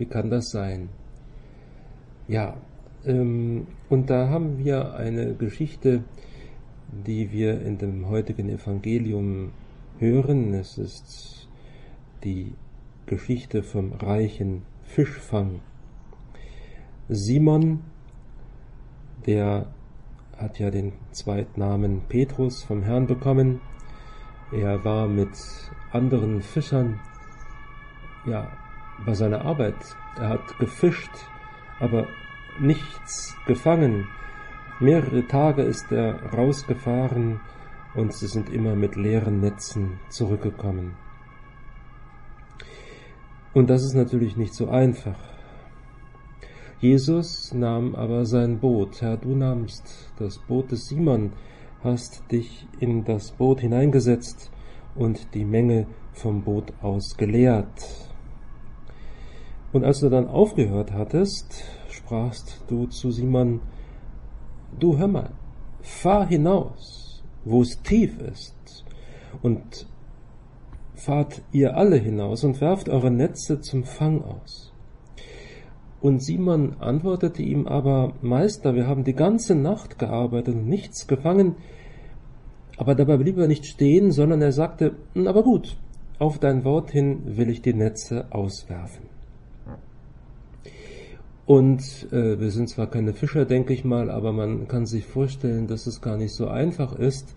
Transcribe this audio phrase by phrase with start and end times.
[0.00, 0.88] Wie kann das sein?
[2.26, 2.56] Ja,
[3.04, 6.04] ähm, und da haben wir eine Geschichte,
[6.90, 9.52] die wir in dem heutigen Evangelium
[9.98, 10.54] hören.
[10.54, 11.50] Es ist
[12.24, 12.54] die
[13.04, 15.60] Geschichte vom reichen Fischfang.
[17.10, 17.80] Simon,
[19.26, 19.66] der
[20.38, 23.60] hat ja den Zweitnamen Petrus vom Herrn bekommen.
[24.50, 25.36] Er war mit
[25.92, 26.98] anderen Fischern
[28.24, 28.50] ja
[29.04, 29.76] bei seiner Arbeit.
[30.16, 31.10] Er hat gefischt,
[31.78, 32.06] aber
[32.58, 34.08] nichts gefangen.
[34.80, 37.40] Mehrere Tage ist er rausgefahren
[37.94, 40.96] und sie sind immer mit leeren Netzen zurückgekommen.
[43.52, 45.18] Und das ist natürlich nicht so einfach.
[46.78, 49.02] Jesus nahm aber sein Boot.
[49.02, 51.32] Herr, du nahmst das Boot des Simon,
[51.82, 54.50] hast dich in das Boot hineingesetzt
[54.94, 58.09] und die Menge vom Boot aus geleert.
[59.72, 63.60] Und als du dann aufgehört hattest, sprachst du zu Simon,
[64.78, 65.30] du hör mal,
[65.80, 68.84] fahr hinaus, wo es tief ist,
[69.42, 69.86] und
[70.94, 74.72] fahrt ihr alle hinaus und werft eure Netze zum Fang aus.
[76.00, 81.56] Und Simon antwortete ihm aber, Meister, wir haben die ganze Nacht gearbeitet und nichts gefangen,
[82.76, 85.76] aber dabei blieb er nicht stehen, sondern er sagte, aber gut,
[86.18, 89.19] auf dein Wort hin will ich die Netze auswerfen.
[91.50, 95.66] Und äh, wir sind zwar keine Fischer, denke ich mal, aber man kann sich vorstellen,
[95.66, 97.34] dass es gar nicht so einfach ist,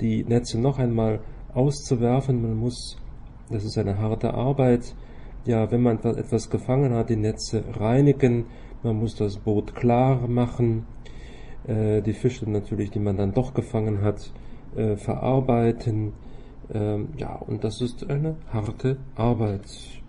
[0.00, 1.18] die Netze noch einmal
[1.52, 2.42] auszuwerfen.
[2.42, 2.96] Man muss,
[3.50, 4.94] das ist eine harte Arbeit,
[5.46, 8.44] ja, wenn man etwas gefangen hat, die Netze reinigen,
[8.84, 10.86] man muss das Boot klar machen,
[11.66, 14.32] äh, die Fische natürlich, die man dann doch gefangen hat,
[14.76, 16.12] äh, verarbeiten.
[16.72, 19.99] Ähm, ja, und das ist eine harte Arbeit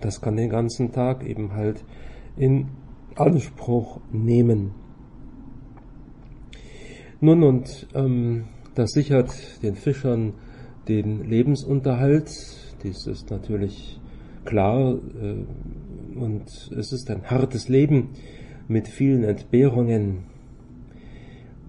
[0.00, 1.84] das kann den ganzen Tag eben halt
[2.36, 2.68] in
[3.16, 4.72] Anspruch nehmen.
[7.20, 8.44] Nun und ähm,
[8.74, 10.34] das sichert den Fischern
[10.88, 12.30] den Lebensunterhalt.
[12.82, 14.00] Dies ist natürlich
[14.44, 16.44] klar äh, und
[16.76, 18.10] es ist ein hartes Leben
[18.68, 20.24] mit vielen Entbehrungen.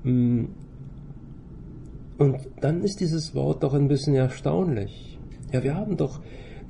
[0.04, 0.46] Mm.
[2.18, 5.18] Und dann ist dieses Wort doch ein bisschen erstaunlich.
[5.52, 6.22] Ja, wir haben doch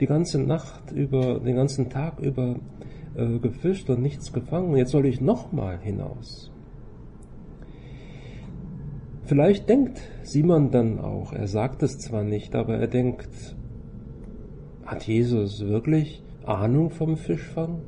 [0.02, 2.56] die ganze Nacht über, den ganzen Tag über
[3.16, 4.76] äh, gefischt und nichts gefangen.
[4.76, 6.52] Jetzt soll ich nochmal hinaus.
[9.24, 13.56] Vielleicht denkt Simon dann auch, er sagt es zwar nicht, aber er denkt,
[14.86, 17.82] hat Jesus wirklich Ahnung vom Fischfang?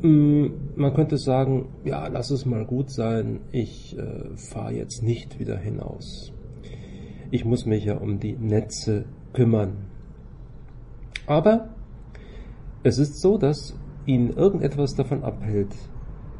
[0.00, 5.38] Hm, man könnte sagen, ja, lass es mal gut sein, ich äh, fahre jetzt nicht
[5.38, 6.32] wieder hinaus.
[7.30, 9.04] Ich muss mich ja um die Netze
[9.34, 9.76] kümmern.
[11.26, 11.68] Aber
[12.82, 15.74] es ist so, dass ihn irgendetwas davon abhält,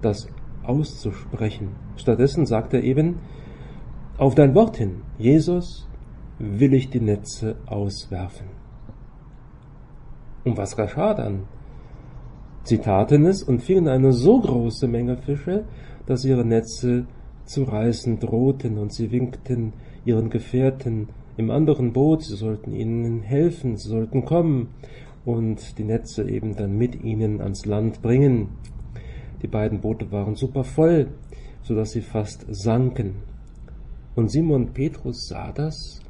[0.02, 0.28] das
[0.62, 1.70] auszusprechen.
[1.96, 3.20] Stattdessen sagt er eben,
[4.16, 5.88] auf dein Wort hin, Jesus,
[6.38, 8.46] will ich die Netze auswerfen.
[10.44, 11.44] Und was geschah dann?
[12.64, 15.64] Sie taten es und fingen eine so große Menge Fische,
[16.06, 17.06] dass ihre Netze
[17.44, 19.74] zu reißen drohten, und sie winkten
[20.04, 24.68] ihren Gefährten im anderen Boot, sie sollten ihnen helfen, sie sollten kommen
[25.24, 28.48] und die Netze eben dann mit ihnen ans Land bringen.
[29.42, 31.08] Die beiden Boote waren super voll,
[31.62, 33.16] so dass sie fast sanken.
[34.14, 36.00] Und Simon Petrus sah das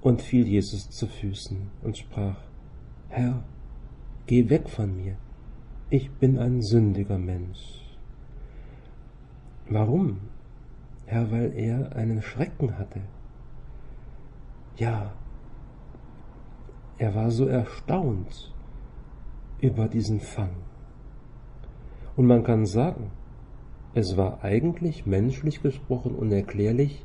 [0.00, 2.36] und fiel Jesus zu Füßen und sprach,
[3.08, 3.42] Herr,
[4.26, 5.16] geh weg von mir,
[5.90, 7.80] ich bin ein sündiger Mensch.
[9.68, 10.20] Warum?
[11.06, 13.00] Herr, weil er einen Schrecken hatte.
[14.80, 15.12] Ja,
[16.96, 18.50] er war so erstaunt
[19.60, 20.56] über diesen Fang.
[22.16, 23.10] Und man kann sagen,
[23.92, 27.04] es war eigentlich menschlich gesprochen unerklärlich,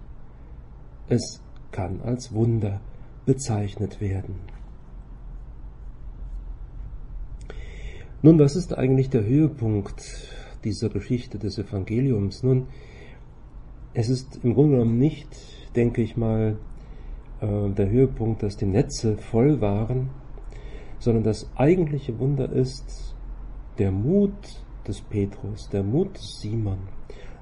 [1.09, 1.41] es
[1.71, 2.79] kann als Wunder
[3.25, 4.35] bezeichnet werden.
[8.21, 10.29] Nun, was ist eigentlich der Höhepunkt
[10.63, 12.41] dieser Geschichte des Evangeliums?
[12.41, 12.67] Nun,
[13.93, 15.27] es ist im Grunde genommen nicht,
[15.75, 16.57] denke ich mal,
[17.45, 20.09] äh, der Höhepunkt, dass die Netze voll waren,
[20.99, 23.15] sondern das eigentliche Wunder ist
[23.77, 26.79] der Mut des Petrus, der Mut des Simon,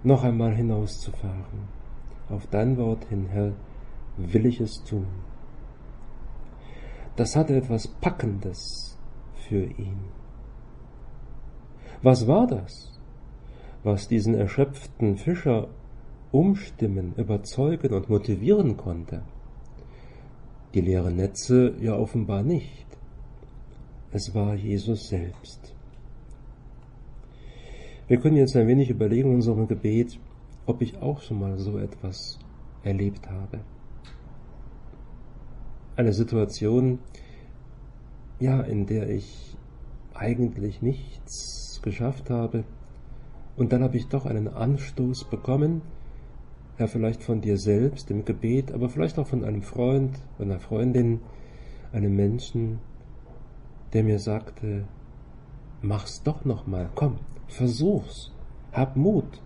[0.03, 1.69] noch einmal hinauszufahren.
[2.29, 3.53] Auf dein Wort hin, Herr,
[4.17, 5.07] will ich es tun.
[7.15, 8.97] Das hatte etwas Packendes
[9.47, 9.97] für ihn.
[12.01, 12.99] Was war das,
[13.83, 15.67] was diesen erschöpften Fischer
[16.31, 19.21] umstimmen, überzeugen und motivieren konnte?
[20.73, 22.87] Die leeren Netze ja offenbar nicht.
[24.11, 25.75] Es war Jesus selbst.
[28.07, 30.19] Wir können jetzt ein wenig überlegen in unserem Gebet,
[30.65, 32.39] ob ich auch schon mal so etwas
[32.83, 33.59] erlebt habe.
[35.95, 36.99] Eine Situation,
[38.39, 39.55] ja, in der ich
[40.15, 42.63] eigentlich nichts geschafft habe,
[43.55, 45.83] und dann habe ich doch einen Anstoß bekommen,
[46.79, 51.21] ja vielleicht von dir selbst im Gebet, aber vielleicht auch von einem Freund, einer Freundin,
[51.91, 52.79] einem Menschen,
[53.93, 54.85] der mir sagte,
[55.81, 58.31] mach's doch noch mal, komm, versuch's,
[58.71, 59.41] hab Mut.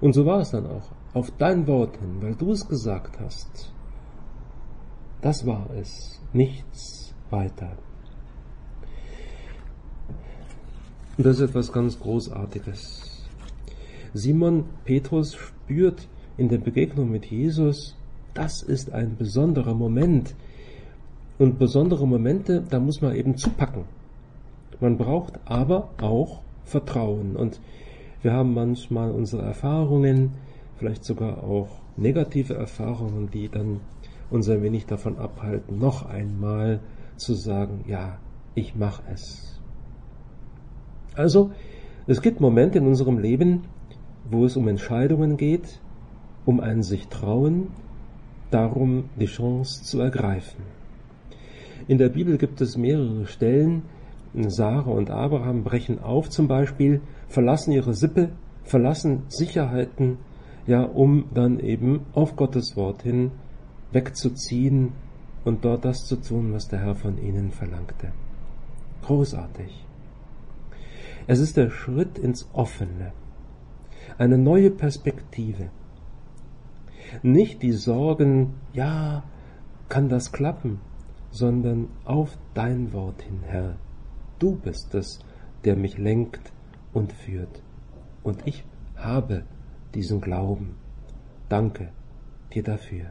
[0.00, 3.72] Und so war es dann auch, auf dein Wort hin, weil du es gesagt hast.
[5.20, 7.76] Das war es, nichts weiter.
[11.16, 13.05] Und das ist etwas ganz Großartiges.
[14.16, 16.08] Simon Petrus spürt
[16.38, 17.96] in der Begegnung mit Jesus,
[18.32, 20.34] das ist ein besonderer Moment.
[21.38, 23.84] Und besondere Momente, da muss man eben zupacken.
[24.80, 27.36] Man braucht aber auch Vertrauen.
[27.36, 27.60] Und
[28.22, 30.32] wir haben manchmal unsere Erfahrungen,
[30.78, 31.68] vielleicht sogar auch
[31.98, 33.80] negative Erfahrungen, die dann
[34.30, 36.80] uns ein wenig davon abhalten, noch einmal
[37.16, 38.18] zu sagen, ja,
[38.54, 39.60] ich mache es.
[41.14, 41.50] Also,
[42.06, 43.62] es gibt Momente in unserem Leben,
[44.30, 45.80] wo es um Entscheidungen geht,
[46.44, 47.68] um ein sich trauen,
[48.50, 50.64] darum die Chance zu ergreifen.
[51.88, 53.82] In der Bibel gibt es mehrere Stellen,
[54.34, 58.30] Sarah und Abraham brechen auf zum Beispiel, verlassen ihre Sippe,
[58.64, 60.18] verlassen Sicherheiten,
[60.66, 63.30] ja, um dann eben auf Gottes Wort hin
[63.92, 64.92] wegzuziehen
[65.44, 68.12] und dort das zu tun, was der Herr von ihnen verlangte.
[69.02, 69.84] Großartig.
[71.28, 73.12] Es ist der Schritt ins Offene,
[74.18, 75.70] eine neue Perspektive.
[77.22, 79.22] Nicht die Sorgen, ja,
[79.88, 80.80] kann das klappen,
[81.30, 83.76] sondern auf dein Wort hin, Herr.
[84.38, 85.20] Du bist es,
[85.64, 86.52] der mich lenkt
[86.92, 87.62] und führt.
[88.22, 88.64] Und ich
[88.96, 89.44] habe
[89.94, 90.76] diesen Glauben.
[91.48, 91.90] Danke
[92.52, 93.10] dir dafür.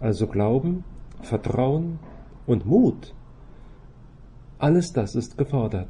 [0.00, 0.84] Also Glauben,
[1.22, 1.98] Vertrauen
[2.46, 3.14] und Mut.
[4.58, 5.88] Alles das ist gefordert.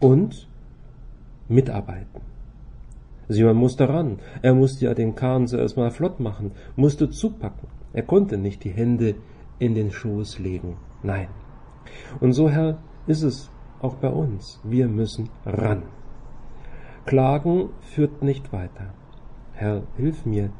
[0.00, 0.48] Und
[1.48, 2.35] mitarbeiten.
[3.28, 4.18] Simon musste ran.
[4.42, 7.68] Er musste ja den Kahn zuerst mal flott machen, musste zupacken.
[7.92, 9.14] Er konnte nicht die Hände
[9.58, 10.76] in den Schoß legen.
[11.02, 11.28] Nein.
[12.20, 14.60] Und so, Herr, ist es auch bei uns.
[14.64, 15.84] Wir müssen ran.
[17.04, 18.94] Klagen führt nicht weiter.
[19.52, 20.50] Herr, hilf mir,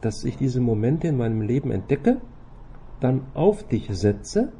[0.00, 2.20] dass ich diese Momente in meinem Leben entdecke,
[3.00, 4.52] dann auf dich setze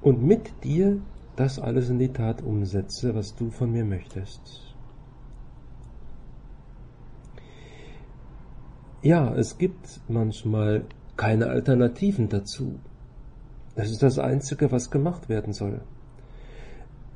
[0.00, 1.00] und mit dir
[1.36, 4.75] das alles in die Tat umsetze, was du von mir möchtest.
[9.02, 10.84] Ja, es gibt manchmal
[11.16, 12.78] keine Alternativen dazu.
[13.74, 15.82] Das ist das Einzige, was gemacht werden soll.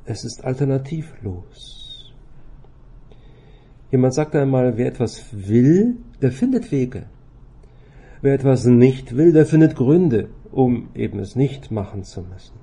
[0.05, 2.13] Es ist alternativlos.
[3.91, 7.07] Jemand sagte einmal, wer etwas will, der findet Wege.
[8.21, 12.59] Wer etwas nicht will, der findet Gründe, um eben es nicht machen zu müssen.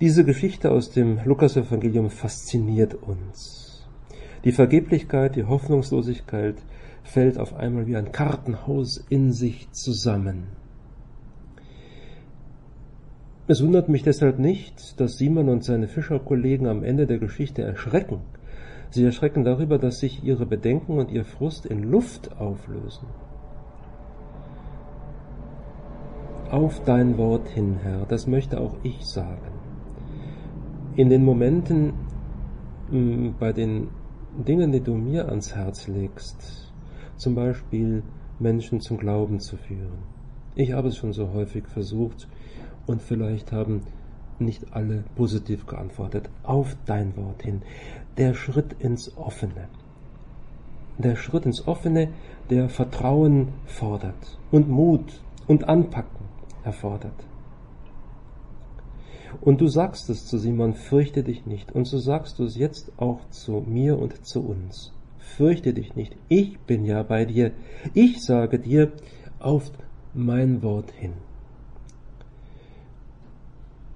[0.00, 3.63] Diese Geschichte aus dem Lukasevangelium fasziniert uns.
[4.44, 6.56] Die Vergeblichkeit, die Hoffnungslosigkeit
[7.02, 10.44] fällt auf einmal wie ein Kartenhaus in sich zusammen.
[13.46, 18.20] Es wundert mich deshalb nicht, dass Simon und seine Fischerkollegen am Ende der Geschichte erschrecken,
[18.94, 23.08] Sie erschrecken darüber, dass sich ihre Bedenken und ihr Frust in Luft auflösen.
[26.48, 29.50] Auf dein Wort hin, Herr, das möchte auch ich sagen.
[30.94, 31.94] In den Momenten,
[32.92, 33.88] mm, bei den
[34.36, 36.72] Dingen, die du mir ans Herz legst,
[37.16, 38.02] zum Beispiel
[38.40, 40.02] Menschen zum Glauben zu führen.
[40.56, 42.28] Ich habe es schon so häufig versucht
[42.86, 43.82] und vielleicht haben
[44.40, 47.62] nicht alle positiv geantwortet auf dein Wort hin.
[48.16, 49.68] Der Schritt ins Offene.
[50.98, 52.08] Der Schritt ins Offene,
[52.50, 56.26] der Vertrauen fordert und Mut und Anpacken
[56.64, 57.24] erfordert.
[59.40, 61.72] Und du sagst es zu Simon, fürchte dich nicht.
[61.72, 64.92] Und so sagst du es jetzt auch zu mir und zu uns.
[65.18, 66.16] Fürchte dich nicht.
[66.28, 67.52] Ich bin ja bei dir.
[67.92, 68.92] Ich sage dir
[69.38, 69.70] auf
[70.12, 71.14] mein Wort hin.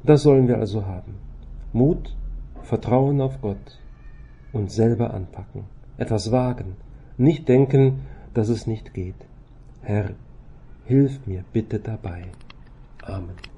[0.02, 1.16] Das sollen wir also haben.
[1.72, 2.16] Mut,
[2.62, 3.78] Vertrauen auf Gott
[4.52, 5.64] und selber anpacken.
[5.96, 6.76] Etwas wagen.
[7.16, 8.00] Nicht denken,
[8.34, 9.26] dass es nicht geht.
[9.82, 10.10] Herr,
[10.84, 12.24] hilf mir bitte dabei.
[13.02, 13.57] Amen.